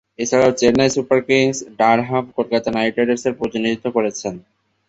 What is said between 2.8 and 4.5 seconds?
রাইডার্সের প্রতিনিধিত্ব করেছেন।